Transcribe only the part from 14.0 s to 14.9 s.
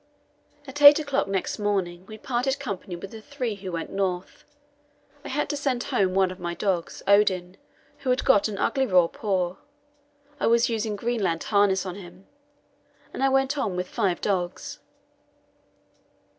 dogs.